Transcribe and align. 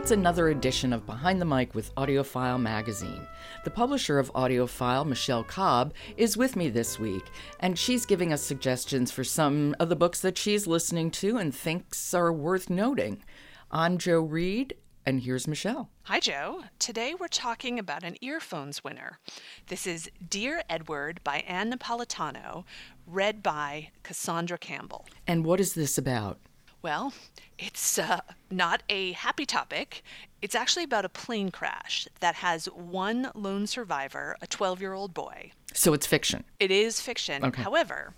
It's 0.00 0.12
another 0.12 0.48
edition 0.48 0.94
of 0.94 1.04
Behind 1.04 1.42
the 1.42 1.44
Mic 1.44 1.74
with 1.74 1.94
AudioFile 1.94 2.58
magazine. 2.58 3.26
The 3.64 3.70
publisher 3.70 4.18
of 4.18 4.32
AudioFile, 4.32 5.06
Michelle 5.06 5.44
Cobb, 5.44 5.92
is 6.16 6.38
with 6.38 6.56
me 6.56 6.70
this 6.70 6.98
week, 6.98 7.22
and 7.60 7.78
she's 7.78 8.06
giving 8.06 8.32
us 8.32 8.40
suggestions 8.40 9.10
for 9.10 9.24
some 9.24 9.76
of 9.78 9.90
the 9.90 9.94
books 9.94 10.20
that 10.22 10.38
she's 10.38 10.66
listening 10.66 11.10
to 11.12 11.36
and 11.36 11.54
thinks 11.54 12.14
are 12.14 12.32
worth 12.32 12.70
noting. 12.70 13.22
I'm 13.70 13.98
Jo 13.98 14.20
Reed, 14.20 14.74
and 15.04 15.20
here's 15.20 15.46
Michelle. 15.46 15.90
Hi, 16.04 16.18
Jo. 16.18 16.64
Today 16.78 17.14
we're 17.14 17.28
talking 17.28 17.78
about 17.78 18.02
an 18.02 18.16
earphones 18.22 18.82
winner. 18.82 19.18
This 19.66 19.86
is 19.86 20.10
Dear 20.26 20.62
Edward 20.70 21.20
by 21.22 21.40
Ann 21.46 21.70
Napolitano, 21.70 22.64
read 23.06 23.42
by 23.42 23.90
Cassandra 24.02 24.56
Campbell. 24.56 25.06
And 25.26 25.44
what 25.44 25.60
is 25.60 25.74
this 25.74 25.98
about? 25.98 26.38
Well, 26.82 27.12
it's 27.58 27.98
uh, 27.98 28.20
not 28.50 28.82
a 28.88 29.12
happy 29.12 29.44
topic. 29.44 30.02
It's 30.40 30.54
actually 30.54 30.84
about 30.84 31.04
a 31.04 31.10
plane 31.10 31.50
crash 31.50 32.08
that 32.20 32.36
has 32.36 32.66
one 32.66 33.30
lone 33.34 33.66
survivor, 33.66 34.36
a 34.40 34.46
12 34.46 34.80
year 34.80 34.94
old 34.94 35.12
boy. 35.12 35.52
So 35.74 35.92
it's 35.92 36.06
fiction. 36.06 36.44
It 36.58 36.70
is 36.70 37.00
fiction. 37.00 37.44
Okay. 37.44 37.62
However, 37.62 38.14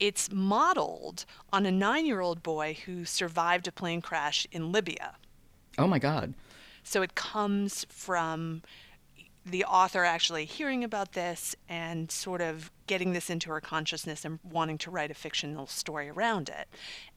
it's 0.00 0.32
modeled 0.32 1.26
on 1.52 1.66
a 1.66 1.70
nine 1.70 2.06
year 2.06 2.20
old 2.20 2.42
boy 2.42 2.78
who 2.86 3.04
survived 3.04 3.68
a 3.68 3.72
plane 3.72 4.00
crash 4.00 4.46
in 4.50 4.72
Libya. 4.72 5.16
Oh 5.76 5.86
my 5.86 5.98
God. 5.98 6.34
So 6.82 7.02
it 7.02 7.14
comes 7.14 7.84
from 7.90 8.62
the 9.44 9.64
author 9.64 10.04
actually 10.04 10.44
hearing 10.44 10.84
about 10.84 11.12
this 11.12 11.56
and 11.68 12.10
sort 12.10 12.40
of 12.40 12.70
getting 12.86 13.12
this 13.12 13.30
into 13.30 13.50
her 13.50 13.60
consciousness 13.60 14.24
and 14.24 14.38
wanting 14.42 14.78
to 14.78 14.90
write 14.90 15.10
a 15.10 15.14
fictional 15.14 15.66
story 15.66 16.08
around 16.08 16.48
it. 16.48 16.68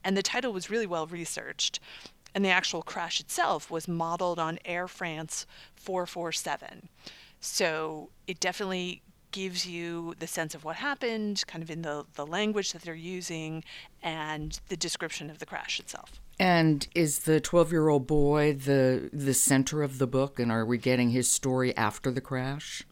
And 0.04 0.16
the 0.16 0.24
title 0.24 0.54
was 0.54 0.70
really 0.70 0.88
well 0.88 1.08
researched. 1.08 1.80
And 2.34 2.46
the 2.46 2.50
actual 2.50 2.82
crash 2.82 3.20
itself 3.20 3.70
was 3.70 3.88
modeled 3.88 4.40
on 4.40 4.60
Air 4.64 4.88
France 4.88 5.46
447. 5.76 6.88
So 7.42 8.10
it 8.28 8.40
definitely 8.40 9.02
gives 9.32 9.66
you 9.66 10.16
the 10.20 10.28
sense 10.28 10.56
of 10.56 10.64
what 10.64 10.78
happened, 10.78 11.44
kind 11.48 11.64
of 11.64 11.72
in 11.72 11.82
the, 11.82 12.06
the 12.16 12.26
language 12.26 12.74
that 12.74 12.82
they're 12.82 12.94
using, 12.94 13.64
and 14.02 14.60
the 14.70 14.78
description 14.78 15.30
of 15.30 15.40
the 15.40 15.46
crash 15.46 15.80
itself. 15.80 16.20
And 16.40 16.88
is 16.96 17.20
the 17.20 17.40
12 17.40 17.72
year 17.72 17.90
old 17.90 18.08
boy 18.08 18.54
the, 18.54 19.10
the 19.14 19.34
center 19.34 19.84
of 19.84 19.98
the 19.98 20.08
book, 20.08 20.40
and 20.40 20.52
are 20.52 20.66
we 20.66 20.78
getting 20.78 21.12
his 21.12 21.32
story 21.32 21.76
after 21.78 22.12
the 22.12 22.22
crash? 22.22 22.84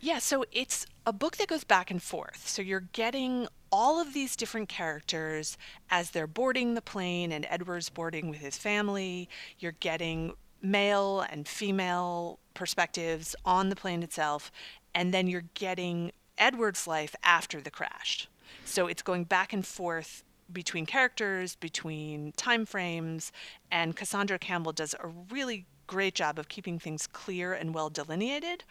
Yeah, 0.00 0.18
so 0.18 0.44
it's 0.50 0.86
a 1.06 1.12
book 1.12 1.36
that 1.36 1.48
goes 1.48 1.64
back 1.64 1.90
and 1.90 2.02
forth. 2.02 2.48
So 2.48 2.62
you're 2.62 2.88
getting 2.92 3.48
all 3.70 4.00
of 4.00 4.14
these 4.14 4.34
different 4.34 4.68
characters 4.68 5.58
as 5.90 6.10
they're 6.10 6.26
boarding 6.26 6.74
the 6.74 6.82
plane, 6.82 7.32
and 7.32 7.46
Edward's 7.50 7.90
boarding 7.90 8.30
with 8.30 8.40
his 8.40 8.56
family. 8.56 9.28
You're 9.58 9.72
getting 9.72 10.32
male 10.62 11.20
and 11.20 11.46
female 11.46 12.38
perspectives 12.54 13.34
on 13.44 13.68
the 13.68 13.76
plane 13.76 14.02
itself, 14.02 14.50
and 14.94 15.12
then 15.12 15.26
you're 15.26 15.44
getting 15.54 16.12
Edward's 16.38 16.86
life 16.86 17.14
after 17.22 17.60
the 17.60 17.70
crash. 17.70 18.28
So 18.64 18.86
it's 18.86 19.02
going 19.02 19.24
back 19.24 19.52
and 19.52 19.66
forth 19.66 20.24
between 20.52 20.86
characters, 20.86 21.54
between 21.56 22.32
time 22.32 22.66
frames, 22.66 23.32
and 23.70 23.94
Cassandra 23.96 24.38
Campbell 24.38 24.72
does 24.72 24.94
a 24.98 25.08
really 25.30 25.66
great 25.86 26.14
job 26.14 26.38
of 26.38 26.48
keeping 26.48 26.78
things 26.78 27.06
clear 27.06 27.52
and 27.52 27.74
well 27.74 27.90
delineated. 27.90 28.64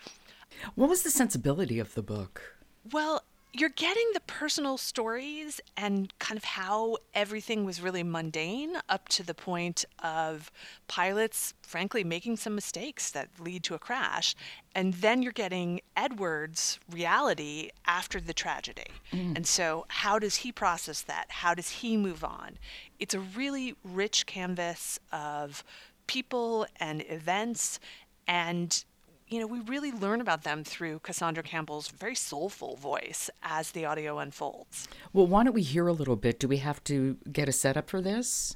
What 0.75 0.89
was 0.89 1.03
the 1.03 1.11
sensibility 1.11 1.79
of 1.79 1.93
the 1.93 2.01
book? 2.01 2.57
Well, 2.91 3.23
you're 3.51 3.69
getting 3.69 4.07
the 4.13 4.19
personal 4.21 4.77
stories 4.77 5.59
and 5.75 6.13
kind 6.19 6.37
of 6.37 6.43
how 6.43 6.97
everything 7.15 7.65
was 7.65 7.81
really 7.81 8.03
mundane 8.03 8.77
up 8.87 9.09
to 9.09 9.23
the 9.23 9.33
point 9.33 9.85
of 10.03 10.51
pilots, 10.87 11.55
frankly, 11.63 12.03
making 12.03 12.37
some 12.37 12.53
mistakes 12.53 13.09
that 13.11 13.29
lead 13.39 13.63
to 13.63 13.73
a 13.73 13.79
crash. 13.79 14.35
And 14.75 14.93
then 14.95 15.23
you're 15.23 15.31
getting 15.31 15.81
Edward's 15.97 16.79
reality 16.91 17.69
after 17.87 18.21
the 18.21 18.33
tragedy. 18.33 18.87
Mm. 19.11 19.37
And 19.37 19.47
so, 19.47 19.85
how 19.87 20.19
does 20.19 20.37
he 20.37 20.51
process 20.51 21.01
that? 21.01 21.25
How 21.29 21.55
does 21.55 21.69
he 21.69 21.97
move 21.97 22.23
on? 22.23 22.59
It's 22.99 23.15
a 23.15 23.19
really 23.19 23.75
rich 23.83 24.27
canvas 24.27 24.99
of 25.11 25.63
people 26.05 26.67
and 26.79 27.03
events. 27.09 27.79
And 28.27 28.83
you 29.29 29.39
know, 29.39 29.47
we 29.47 29.59
really 29.61 29.91
learn 29.91 30.21
about 30.21 30.43
them 30.43 30.63
through 30.63 30.99
Cassandra 30.99 31.43
Campbell's 31.43 31.89
very 31.89 32.15
soulful 32.15 32.75
voice 32.75 33.29
as 33.43 33.71
the 33.71 33.85
audio 33.85 34.19
unfolds. 34.19 34.87
Well, 35.13 35.27
why 35.27 35.43
don't 35.43 35.53
we 35.53 35.61
hear 35.61 35.87
a 35.87 35.93
little 35.93 36.15
bit? 36.15 36.39
Do 36.39 36.47
we 36.47 36.57
have 36.57 36.83
to 36.85 37.17
get 37.31 37.47
a 37.47 37.51
setup 37.51 37.89
for 37.89 38.01
this? 38.01 38.55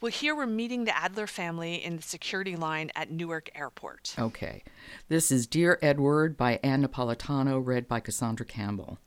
Well, 0.00 0.12
here 0.12 0.36
we're 0.36 0.46
meeting 0.46 0.84
the 0.84 0.96
Adler 0.96 1.26
family 1.26 1.82
in 1.82 1.96
the 1.96 2.02
security 2.02 2.56
line 2.56 2.90
at 2.94 3.10
Newark 3.10 3.50
Airport. 3.54 4.14
Okay. 4.18 4.62
This 5.08 5.30
is 5.30 5.46
Dear 5.46 5.78
Edward 5.80 6.36
by 6.36 6.60
Ann 6.62 6.86
Napolitano, 6.86 7.64
read 7.64 7.88
by 7.88 8.00
Cassandra 8.00 8.44
Campbell. 8.44 8.98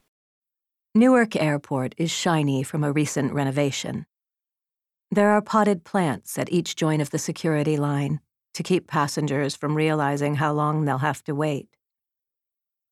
Newark 0.94 1.36
Airport 1.36 1.94
is 1.98 2.10
shiny 2.10 2.64
from 2.64 2.82
a 2.82 2.90
recent 2.90 3.32
renovation. 3.32 4.06
There 5.10 5.30
are 5.30 5.42
potted 5.42 5.84
plants 5.84 6.36
at 6.36 6.50
each 6.50 6.74
joint 6.74 7.00
of 7.00 7.10
the 7.10 7.18
security 7.18 7.76
line 7.76 8.20
to 8.56 8.62
keep 8.62 8.86
passengers 8.86 9.54
from 9.54 9.76
realizing 9.76 10.36
how 10.36 10.50
long 10.50 10.84
they'll 10.84 10.98
have 10.98 11.22
to 11.24 11.34
wait. 11.34 11.68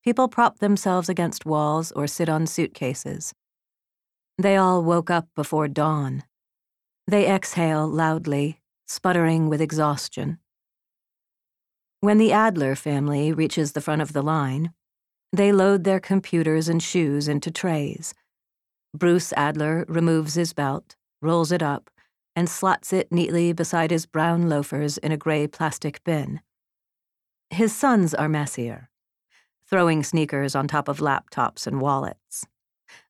People 0.04 0.28
prop 0.28 0.58
themselves 0.58 1.08
against 1.08 1.46
walls 1.46 1.90
or 1.92 2.06
sit 2.06 2.28
on 2.28 2.46
suitcases. 2.46 3.32
They 4.36 4.56
all 4.56 4.84
woke 4.84 5.10
up 5.10 5.28
before 5.34 5.68
dawn. 5.68 6.22
They 7.06 7.26
exhale 7.26 7.88
loudly, 7.88 8.60
sputtering 8.86 9.48
with 9.48 9.62
exhaustion. 9.62 10.38
When 12.00 12.18
the 12.18 12.32
Adler 12.32 12.76
family 12.76 13.32
reaches 13.32 13.72
the 13.72 13.80
front 13.80 14.02
of 14.02 14.12
the 14.12 14.22
line, 14.22 14.74
they 15.32 15.50
load 15.50 15.84
their 15.84 16.00
computers 16.00 16.68
and 16.68 16.82
shoes 16.82 17.26
into 17.26 17.50
trays. 17.50 18.12
Bruce 18.94 19.32
Adler 19.32 19.86
removes 19.88 20.34
his 20.34 20.52
belt, 20.52 20.96
rolls 21.22 21.50
it 21.50 21.62
up, 21.62 21.90
and 22.36 22.48
slots 22.48 22.92
it 22.92 23.12
neatly 23.12 23.52
beside 23.52 23.90
his 23.90 24.06
brown 24.06 24.48
loafers 24.48 24.98
in 24.98 25.12
a 25.12 25.16
gray 25.16 25.46
plastic 25.46 26.02
bin. 26.04 26.40
His 27.50 27.74
sons 27.74 28.14
are 28.14 28.28
messier, 28.28 28.90
throwing 29.68 30.02
sneakers 30.02 30.54
on 30.54 30.66
top 30.66 30.88
of 30.88 30.98
laptops 30.98 31.66
and 31.66 31.80
wallets. 31.80 32.44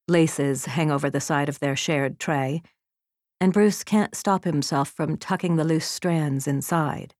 Laces 0.07 0.67
hang 0.67 0.91
over 0.91 1.09
the 1.09 1.21
side 1.21 1.49
of 1.49 1.61
their 1.61 1.77
shared 1.77 2.19
tray, 2.19 2.63
and 3.41 3.53
Bruce 3.53 3.83
can't 3.85 4.15
stop 4.15 4.45
himself 4.45 4.91
from 4.91 5.17
tucking 5.17 5.57
the 5.57 5.65
loose 5.65 5.87
strands 5.87 6.47
inside. 6.47 7.15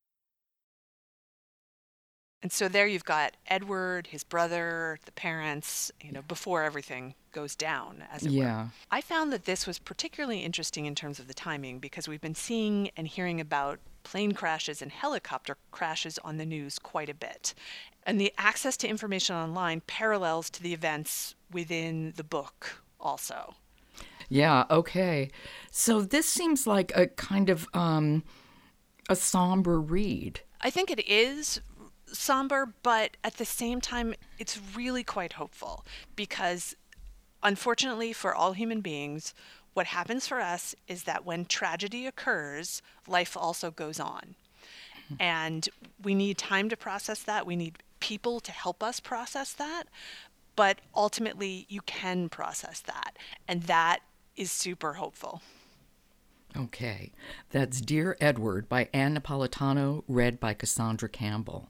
And 2.45 2.53
so 2.53 2.69
there 2.69 2.87
you've 2.87 3.07
got 3.07 3.39
Edward, 3.47 4.09
his 4.09 4.23
brother, 4.23 4.99
the 5.07 5.13
parents, 5.13 5.91
you 6.03 6.13
know, 6.13 6.21
before 6.21 6.63
everything 6.63 7.15
goes 7.33 7.57
down, 7.57 8.05
as 8.13 8.27
it 8.27 8.33
yeah. 8.33 8.65
were. 8.65 8.71
I 8.91 9.01
found 9.01 9.33
that 9.33 9.47
this 9.47 9.67
was 9.67 9.79
particularly 9.79 10.41
interesting 10.41 10.85
in 10.85 10.95
terms 10.95 11.19
of 11.19 11.27
the 11.27 11.33
timing 11.33 11.79
because 11.79 12.07
we've 12.07 12.21
been 12.21 12.35
seeing 12.35 12.91
and 12.99 13.09
hearing 13.09 13.41
about 13.41 13.79
plane 14.03 14.33
crashes 14.33 14.83
and 14.83 14.93
helicopter 14.93 15.57
crashes 15.71 16.19
on 16.19 16.37
the 16.37 16.45
news 16.45 16.79
quite 16.79 17.09
a 17.09 17.15
bit. 17.15 17.55
And 18.07 18.21
the 18.21 18.31
access 18.37 18.77
to 18.77 18.89
information 18.89 19.35
online 19.35 19.81
parallels 19.87 20.51
to 20.51 20.63
the 20.63 20.75
events 20.75 21.35
within 21.51 22.13
the 22.17 22.25
book 22.25 22.83
also. 23.01 23.55
Yeah, 24.29 24.65
okay. 24.69 25.31
So 25.71 26.03
this 26.03 26.29
seems 26.29 26.67
like 26.67 26.93
a 26.95 27.07
kind 27.07 27.49
of 27.49 27.67
um, 27.73 28.23
a 29.09 29.17
somber 29.17 29.81
read. 29.81 30.41
I 30.61 30.69
think 30.69 30.91
it 30.91 31.07
is 31.09 31.61
somber, 32.15 32.73
but 32.83 33.17
at 33.23 33.37
the 33.37 33.45
same 33.45 33.81
time, 33.81 34.15
it's 34.39 34.59
really 34.75 35.05
quite 35.05 35.35
hopeful 35.35 35.85
because, 36.17 36.75
unfortunately, 37.43 38.13
for 38.13 38.35
all 38.35 38.53
human 38.53 38.81
beings, 38.81 39.35
what 39.75 39.87
happens 39.89 40.27
for 40.27 40.41
us 40.41 40.75
is 40.89 41.03
that 41.03 41.25
when 41.25 41.45
tragedy 41.45 42.07
occurs, 42.07 42.81
life 43.07 43.37
also 43.37 43.71
goes 43.71 44.01
on. 44.01 44.37
And 45.21 45.69
we 46.03 46.15
need 46.15 46.39
time 46.39 46.69
to 46.71 46.77
process 46.77 47.23
that. 47.25 47.47
We 47.47 47.57
need 47.57 47.79
people 48.01 48.41
to 48.41 48.53
help 48.53 48.83
us 48.83 49.01
process 49.01 49.53
that. 49.53 49.85
but 50.57 50.81
ultimately 50.95 51.67
you 51.69 51.81
can 51.83 52.29
process 52.29 52.81
that. 52.81 53.17
And 53.49 53.65
that 53.65 54.01
is 54.37 54.51
super 54.51 54.95
hopeful. 54.95 55.43
Okay. 56.57 57.13
That's 57.51 57.81
Dear 57.81 58.17
Edward 58.21 58.69
by 58.69 58.89
Ann 58.93 59.19
Napolitano, 59.19 60.05
read 60.07 60.39
by 60.39 60.55
Cassandra 60.55 61.09
Campbell. 61.09 61.69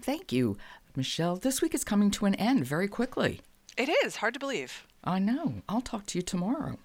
Thank 0.00 0.32
you, 0.32 0.56
Michelle. 0.94 1.36
This 1.36 1.60
week 1.60 1.74
is 1.74 1.84
coming 1.84 2.10
to 2.12 2.26
an 2.26 2.34
end 2.36 2.64
very 2.64 2.88
quickly. 2.88 3.40
It 3.76 3.88
is 4.04 4.16
hard 4.16 4.34
to 4.34 4.40
believe. 4.40 4.86
I 5.04 5.18
know. 5.18 5.54
I'll 5.68 5.80
talk 5.80 6.06
to 6.06 6.18
you 6.18 6.22
tomorrow. 6.22 6.78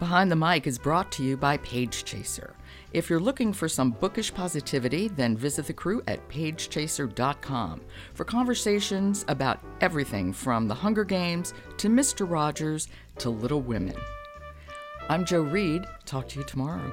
Behind 0.00 0.30
the 0.30 0.36
Mic 0.36 0.66
is 0.66 0.76
brought 0.76 1.12
to 1.12 1.22
you 1.22 1.36
by 1.36 1.56
Page 1.58 2.04
Chaser. 2.04 2.54
If 2.92 3.08
you're 3.08 3.20
looking 3.20 3.52
for 3.52 3.68
some 3.68 3.92
bookish 3.92 4.34
positivity, 4.34 5.08
then 5.08 5.36
visit 5.36 5.66
the 5.66 5.72
crew 5.72 6.02
at 6.08 6.28
pagechaser.com 6.28 7.80
for 8.12 8.24
conversations 8.24 9.24
about 9.28 9.60
everything 9.80 10.32
from 10.32 10.66
The 10.66 10.74
Hunger 10.74 11.04
Games 11.04 11.54
to 11.78 11.88
Mr. 11.88 12.28
Rogers 12.28 12.88
to 13.18 13.30
Little 13.30 13.60
Women. 13.60 13.96
I'm 15.08 15.24
Jo 15.24 15.42
Reed. 15.42 15.84
Talk 16.06 16.28
to 16.30 16.40
you 16.40 16.44
tomorrow. 16.44 16.92